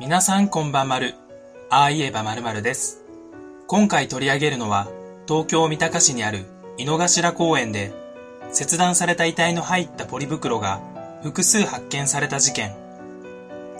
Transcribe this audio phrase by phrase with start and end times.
[0.00, 1.14] 皆さんこんばんまる。
[1.70, 3.04] ああ言えばまるまるです。
[3.68, 4.88] 今回取り上げるのは、
[5.28, 6.46] 東京三鷹市にある
[6.78, 7.92] 井の頭公園で、
[8.50, 10.80] 切断された遺体の入ったポリ袋が
[11.22, 12.74] 複数発見された事件。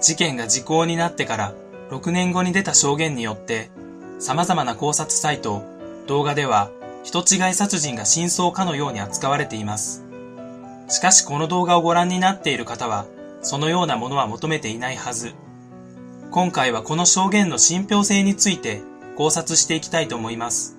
[0.00, 1.52] 事件が時効になってから
[1.90, 3.70] 6年後に出た証言によって、
[4.20, 5.64] 様々な考察サイト、
[6.06, 6.70] 動画では
[7.02, 10.04] 人違い殺人が真相かのように扱われています。
[10.88, 13.04] しかしこの動画をご覧になっている方は、
[13.42, 15.34] そのようなものは求めていないはず。
[16.34, 18.82] 今回はこの証言の信憑性について
[19.16, 20.76] 考察していきたいと思います。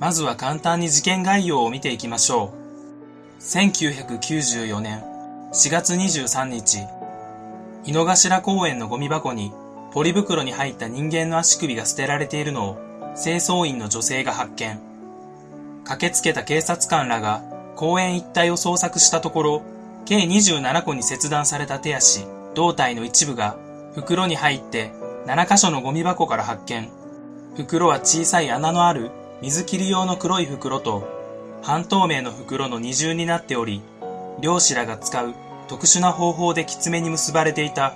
[0.00, 2.52] まずは簡単に事件概要を見ていきましょ
[3.38, 3.40] う。
[3.40, 5.04] 1994年
[5.52, 6.88] 4月23日、
[7.84, 9.52] 井の頭公園のゴミ箱に
[9.92, 12.76] ポリ袋に入った人間の足首が捨てられているのを
[13.14, 14.80] 清掃員の女性が発見。
[15.84, 17.44] 駆けつけた警察官らが
[17.76, 19.73] 公園一帯を捜索したところ、
[20.04, 23.56] 計27個に切断された手足、胴体の一部が
[23.94, 24.92] 袋に入って
[25.26, 26.90] 7箇所のゴミ箱から発見。
[27.56, 29.10] 袋は小さい穴のある
[29.40, 31.08] 水切り用の黒い袋と
[31.62, 33.80] 半透明の袋の二重になっており、
[34.40, 35.34] 漁師らが使う
[35.68, 37.94] 特殊な方法できつめに結ばれていた。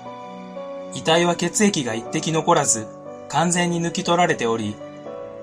[0.95, 2.87] 遺体は血液が一滴残らず
[3.29, 4.75] 完全に抜き取られており、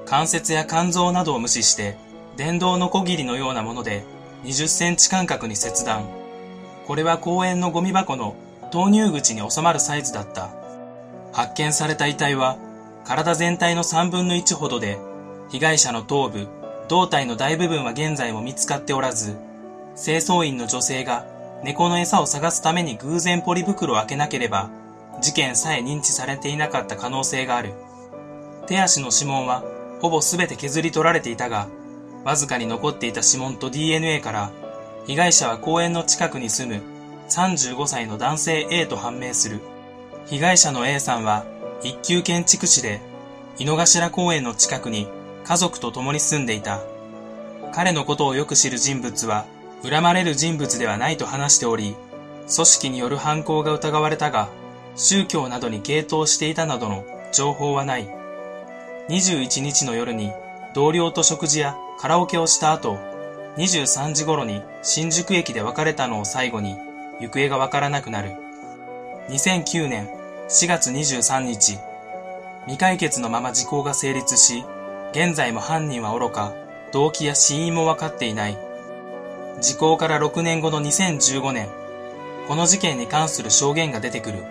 [0.06, 1.98] 関節や肝臓などを無視して
[2.38, 4.04] 電動のこぎりのようなもので
[4.44, 6.25] 20センチ間隔に切断。
[6.86, 8.36] これは公園のゴミ箱の
[8.72, 10.50] 投入口に収まるサイズだった。
[11.34, 12.58] 発見された遺体は
[13.06, 14.98] 体全体の3分の1ほどで、
[15.50, 16.48] 被害者の頭部、
[16.88, 19.38] 胴体の大部分は現在も見つかっておらず、
[19.96, 21.26] 清掃員の女性が
[21.64, 24.70] 猫の餌を探すために偶然ポリ袋を開けなければ、
[25.22, 27.74] 事件さえ認知されていなかった可能性がある。
[28.68, 29.64] 手足の指紋は
[30.02, 31.68] ほぼ全て削り取られていたが、
[32.24, 34.52] わずかに残っていた指紋と DNA から、
[35.08, 36.82] 被害者は公園の近くに住む
[37.30, 39.60] 35歳の男性 A と判明する。
[40.26, 41.46] 被害者の A さんは
[41.84, 43.02] 一級建築士で、
[43.60, 45.08] 井の頭公園の近くに
[45.44, 46.82] 家族と共に住んでいた。
[47.72, 49.46] 彼のことをよく知る人物は、
[49.84, 51.96] 恨まれる人物ではないと話しており、
[52.54, 54.50] 組織による犯行が疑われたが、
[54.96, 58.08] 宗教などに傾倒していたなどの情報はない。
[59.10, 60.32] 21日の夜に
[60.74, 62.98] 同僚と食事やカラオケをした後、
[63.58, 66.78] 23時頃に新宿駅で別れたのを最後に
[67.22, 68.34] 行方がわからなくなる。
[69.30, 70.10] 2009年
[70.50, 71.80] 4月23日、
[72.64, 74.66] 未解決のまま時効が成立し、
[75.12, 76.54] 現在も犯人は愚か、
[76.92, 78.58] 動機や死因も分かっていない。
[79.62, 81.70] 時効から6年後の2015年、
[82.48, 84.44] この事件に関する証言が出てくる。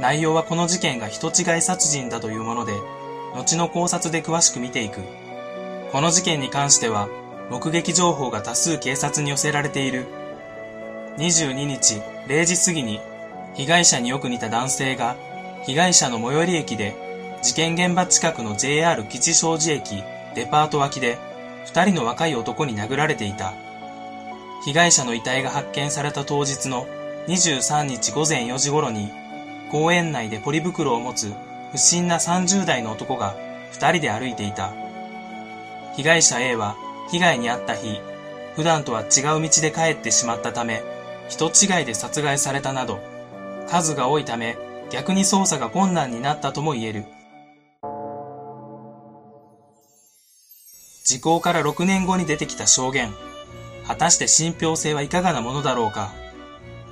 [0.00, 2.72] 内容はこの事件が人違い殺人だというもので、
[3.34, 5.02] 後の考察で詳しく見ていく。
[5.92, 7.08] この事件に関しては、
[7.50, 10.06] 目撃情報が多数警察に寄せられている。
[11.18, 13.00] 22日0時過ぎに、
[13.54, 15.16] 被害者によく似た男性が、
[15.64, 16.94] 被害者の最寄り駅で、
[17.42, 20.02] 事件現場近くの JR 吉祥寺駅
[20.34, 21.18] デパート脇で、
[21.66, 23.52] 二人の若い男に殴られていた。
[24.64, 26.86] 被害者の遺体が発見された当日の
[27.26, 29.12] 23日午前4時頃に、
[29.70, 31.32] 公園内でポリ袋を持つ
[31.72, 33.34] 不審な30代の男が
[33.72, 34.72] 二人で歩いていた。
[35.96, 36.76] 被害者 A は
[37.10, 38.00] 被害に遭った日、
[38.56, 40.82] 普段とは違う道で帰ってしまったため、
[41.28, 43.00] 人違いで殺害されたなど、
[43.68, 44.56] 数が多いため
[44.90, 47.04] 逆に捜査が困難になったとも言える。
[51.04, 53.12] 時効から6年後に出てきた証言。
[53.86, 56.12] 果たして信憑性はいかがなものだろうか。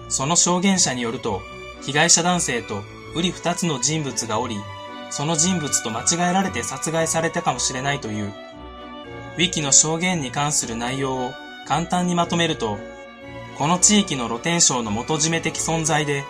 [0.08, 1.40] その証言者によると、
[1.80, 2.82] 被害者男性と
[3.14, 4.56] 瓜二つの人物がおり、
[5.10, 8.32] その人物と間違えられて殺害されたかもしれないという。
[9.34, 11.32] ウィキの証言に関する内容を
[11.66, 12.78] 簡単にまとめると、
[13.56, 16.24] この地域の露天商の元締め的存在で、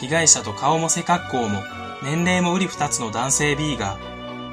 [0.00, 1.62] 被害者と顔も背格好も
[2.02, 3.98] 年齢も瓜二つの男性 B が、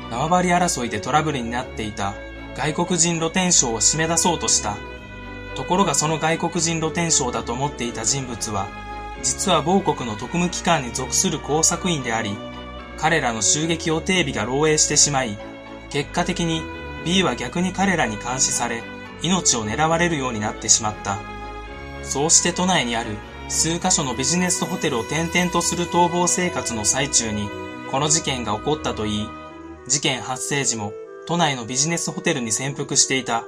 [0.09, 2.13] 縄張り争いでトラブルになっていた
[2.56, 4.75] 外国人露天商を締め出そうとした。
[5.56, 8.68] ところがその外国人露天商だと思っていた人物は、
[9.22, 12.36] 実は某国の特務機関に属する工作員であり、
[12.98, 15.38] 彼らの襲撃予定日が漏洩してしまい、
[15.89, 16.63] 結果的に
[17.05, 18.83] B は逆に彼らに監視され、
[19.21, 21.17] 命を狙われるようになってしまった。
[22.03, 23.17] そうして都内にある
[23.50, 27.50] 数カ所のビジネスホテルを転々とする逃亡生活の最中に、
[27.91, 29.29] この事件が起こったといい、
[29.88, 30.94] 事件発生時も
[31.27, 33.44] 都内のビジネスホテルに潜伏していた。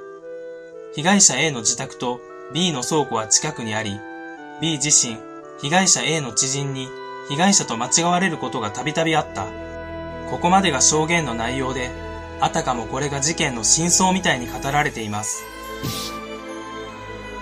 [0.94, 2.20] 被害者 A の自宅と
[2.54, 3.98] B の倉庫は近くにあり、
[4.60, 5.18] B 自身、
[5.60, 6.88] 被害者 A の知人に
[7.28, 9.46] 被害者と間違われることがたびたびあった。
[10.30, 11.90] ここまでが証言の内容で、
[12.40, 15.44] あたかもこれが事件の真相みたいに語られています。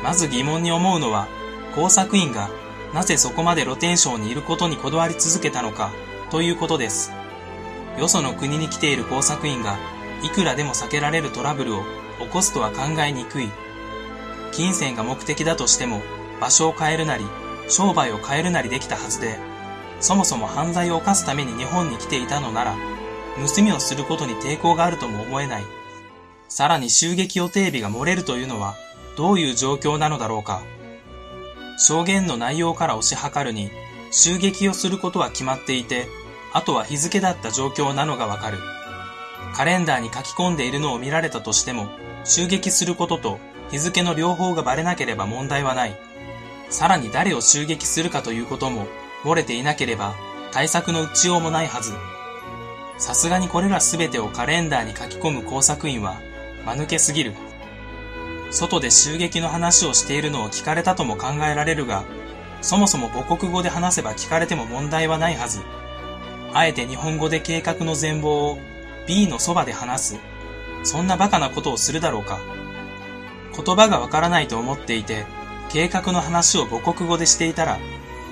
[0.02, 1.29] まず疑問に思うのは、
[1.75, 2.50] 工作員が
[2.93, 5.91] なぜそこまで露天商にいることにこだわり続けたのか
[6.31, 7.12] ということです。
[7.99, 9.79] よその国に来ている工作員が
[10.23, 11.82] いくらでも避けられるトラブルを
[12.20, 13.50] 起こすとは考えにくい。
[14.52, 16.02] 金銭が目的だとしても
[16.40, 17.25] 場所を変えるなり
[17.69, 19.38] 商売を変えるなりできたはずで、
[20.00, 22.76] そもそも犯罪を犯すために日本に来ていたのなら、
[23.37, 25.65] 盗みをすることに抵抗があるとも思えない。
[26.49, 28.77] さらに襲撃予定日が漏れるというのは
[29.17, 30.63] どういう状況なのだろうか。
[31.79, 33.71] 証言の内容から推し量るに、
[34.11, 36.07] 襲撃をすることは決まっていて、
[36.53, 38.59] あとは日付だった状況なのがわかる。
[39.55, 41.89] カレンダーに書き込んでいるのを見られたとしても、
[42.25, 43.39] 襲撃することと
[43.71, 45.99] 日付の両方がバレなければ問題はない。
[46.71, 48.87] さらに誰を襲撃するかということも
[49.23, 50.15] 漏れていなければ
[50.53, 51.93] 対策の打ちようもないはず。
[52.96, 56.20] さすがにこれらすべてをカレンダーに書き込む工作員は
[56.64, 57.35] 間抜けすぎる。
[58.50, 62.05] 外で襲撃の話をしているのを聞かれたとも考えられるが、
[62.62, 65.61] そもそも母国語で話せば聞かれても問題はないはず。
[66.52, 68.58] あえて日本語で計画の全貌を
[69.08, 70.19] B のそばで話す。
[70.85, 72.38] そんなバカなことをするだろうか。
[73.56, 75.26] 言葉がわからないと思っていて、
[75.69, 77.79] 計画の話を母国語でしていたら、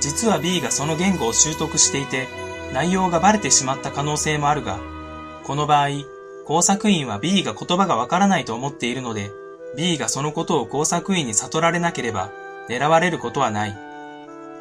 [0.01, 2.29] 実は B がその言語を習得していて、
[2.73, 4.79] 内容がバレてしまった可能性もあるが、
[5.45, 5.89] この場合、
[6.47, 9.31] 工作員は B が言葉がわからないと思っているので、
[9.77, 12.31] B がそのことを工作員に悟られなければ、
[12.69, 13.77] 狙われることはない。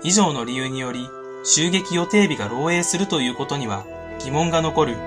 [0.04, 1.08] 以上の理由により、
[1.44, 3.86] 襲撃予定日が漏洩するということには
[4.19, 4.98] 疑問が残る。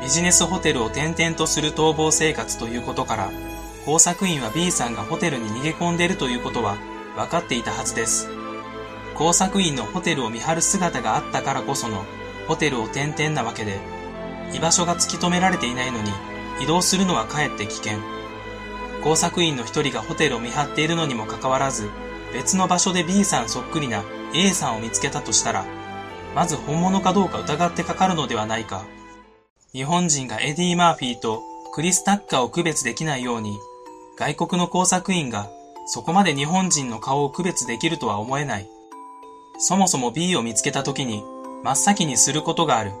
[0.00, 3.30] ビジネスホテルを転々とする逃亡生活ということから、
[3.84, 6.76] 工作員は B さんがホテルに逃げ込んでいるということは
[7.16, 8.28] 分かっていたはずです。
[9.20, 12.06] 工作員のホテルを見張る姿があったからこその
[12.48, 13.78] ホテルを転々なわけで、
[14.54, 16.10] 居場所が突き止められていないのに
[16.62, 17.98] 移動するのはかえって危険。
[19.04, 21.90] 工作員の一人がホテルを見張っているのにもかかわらず、
[22.32, 25.66] 別の場所で B さんそっくりな A さんを見つけたとしたら、
[26.34, 28.86] まず本物かどうか疑ってかかるのではないか。
[29.74, 31.42] 日本人がエディ・マーフィーと
[31.74, 33.58] クリス・タッカーを区別できないように、
[34.16, 35.50] 外国の工作員が
[35.84, 38.66] そこまで日本人の顔を区別できるとは思えない。
[39.62, 41.22] そもそも B を見つけた時に
[41.62, 42.92] 真っ先にすることがある。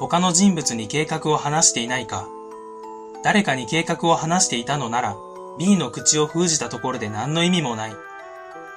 [0.00, 2.28] 他の人物に計画を話していないか。
[3.22, 5.16] 誰かに計画を話していたのなら
[5.60, 7.94] B の口を封じたところで何の意味もない。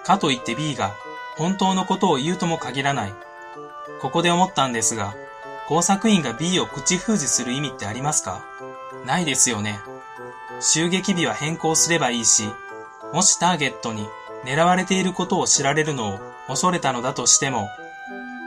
[0.04, 0.94] かといって B が
[1.36, 3.14] 本当のことを言うとも限らない。
[4.00, 5.16] ここで思ったんですが、
[5.68, 8.46] 工作員が B を口封じする意味ってありますか？
[9.08, 9.80] ないですよね。
[10.60, 12.44] 襲撃日は変更すればいいし、
[13.12, 14.08] もしターゲットに
[14.44, 17.70] 狙われていることを知られるのを恐れたのだとしても、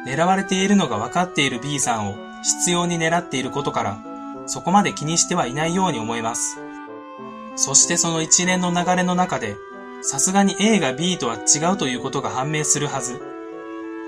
[0.06, 3.98] 狙われているのが分かっている B さんを必要に狙っていることから、
[4.46, 6.58] そこまで気にしてはいないように思えます。
[7.56, 9.56] そしてその一連の流れの中で、
[10.02, 13.20] さすがに A が B とは違うということが判明するはず。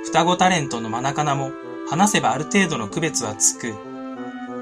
[0.05, 1.51] 双子タレントのマナカナも
[1.89, 3.75] 話せばある程度の区別はつく。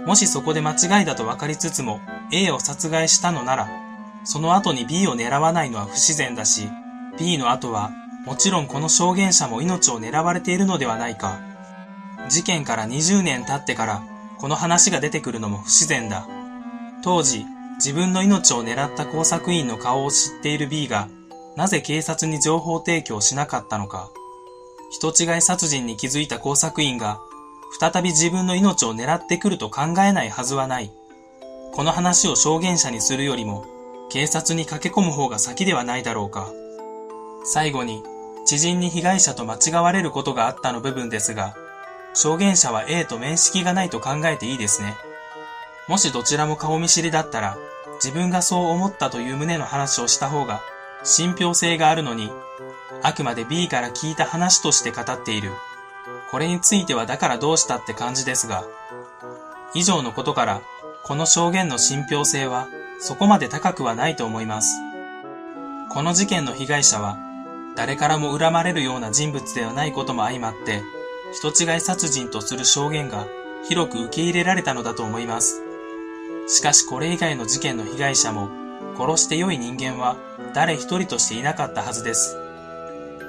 [0.06, 2.00] もしそこで間違いだと分かりつつも
[2.32, 3.68] A を殺害したのなら、
[4.24, 6.70] その後に B を狙わないのは不自然だし、
[7.18, 7.90] B の後は
[8.24, 11.40] もちろんこの証言者も命を狙われているのではないか。
[12.28, 14.02] 事件から20年経ってから
[14.38, 16.26] この話が出てくるのも不自然だ。
[17.02, 17.44] 当時、
[17.76, 21.08] 自分の命を狙った工作員の顔を知っている B が、
[21.56, 24.10] なぜ警察に情報提供しなかったのか。
[24.90, 27.20] 人違い殺人に気づいた工作員が、
[27.80, 30.90] 再び自分の命を狙ってくると考えないはずはない。
[31.72, 33.66] この話を証言者にするよりも、
[34.08, 36.50] 警察に駆け込む方が先ではないだろうか。
[37.50, 38.04] 最後に、
[38.44, 41.54] 知人に被害者と間違われることがあったの部分ですが、
[42.12, 44.96] 証言者は A と面識がないと考えていいですね。
[45.88, 47.56] もしどちらも顔見知りだったら、
[48.04, 50.60] 自分がそう思ったという旨の話をした方が、
[51.04, 52.30] 信憑性があるのに、
[53.02, 55.52] あくまで B から聞いた話として語っている。
[56.30, 58.64] これについてはだからどうしたって感じですが、
[59.72, 60.60] 以上のことから
[61.04, 62.68] この証言の信憑性は
[63.00, 64.76] そこまで高くはないと思います。
[65.90, 67.16] この事件の被害者は
[67.78, 70.82] 誰からも恨まれるような人物ではないことも相まって、
[71.32, 73.28] 人違い殺人とする証言が
[73.68, 75.62] 広く受け入れられたのだと思います。
[76.48, 78.48] しかしこれ以外の事件の被害者も
[78.96, 80.16] 殺して良い人間は
[80.54, 82.36] 誰一人としていなかったはずです。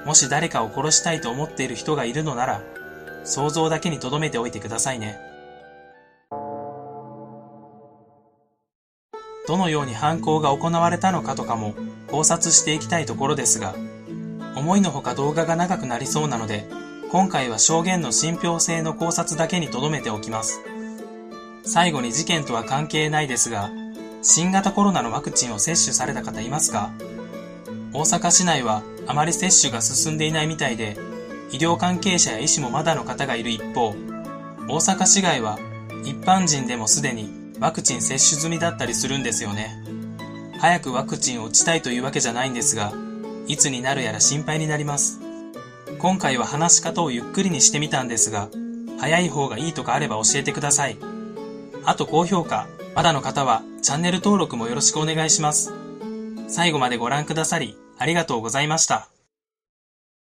[0.03, 2.63] もし誰かを殺したいと思っている人がいるのなら、
[3.25, 5.19] 想像だけに留めておいてくださいね。
[9.47, 11.75] どのように犯行が行われたのかとかも
[12.07, 13.75] 考察していきたいところですが、
[14.59, 16.67] 思いのほか動画が長くなりそうなので、
[17.11, 20.61] 今回は証言の信憑性の考察だけに留めておきます。
[21.63, 23.71] 最後に事件とは関係ないですが、
[24.21, 26.91] 新型コロナのワクチンを接種された方いますか？
[27.93, 30.97] 大阪市内はあまり接種が進んでいないみたいで、
[31.51, 33.95] 医療関係者や医師もまだの方がいる一方、
[34.67, 35.57] 大阪市外は
[36.03, 39.81] 一般人でもすでにワクチン接種済みだったりするんですよね。
[40.59, 42.93] 早くワクチンを打ちたいというわけじゃないんですが、
[43.49, 45.19] いつになるやら心配になります。
[45.97, 48.47] 今回は話し方をゆっくりにしてみたんですが、
[48.99, 50.97] 早い方がいいとかあれば教えてください。
[51.83, 55.73] あと高評価、まだの方はチャンネル登録もよろしくお願いします。
[56.47, 59.09] 最後までご覧くださり、ありがとうございました。